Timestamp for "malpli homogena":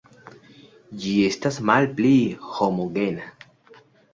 1.71-3.29